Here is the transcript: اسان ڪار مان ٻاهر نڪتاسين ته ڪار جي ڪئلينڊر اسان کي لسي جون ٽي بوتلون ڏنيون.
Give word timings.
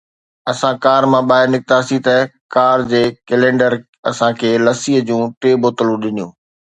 اسان 0.51 0.73
ڪار 0.85 1.01
مان 1.11 1.23
ٻاهر 1.29 1.47
نڪتاسين 1.55 1.99
ته 2.07 2.15
ڪار 2.55 2.77
جي 2.91 3.03
ڪئلينڊر 3.27 3.73
اسان 4.09 4.31
کي 4.39 4.49
لسي 4.65 4.93
جون 5.07 5.23
ٽي 5.41 5.51
بوتلون 5.61 5.97
ڏنيون. 6.03 6.29